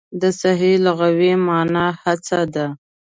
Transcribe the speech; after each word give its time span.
د 0.21 0.23
سعې 0.39 0.73
لغوي 0.85 1.33
مانا 1.45 1.85
هڅه 2.03 2.39
ده. 2.53 2.65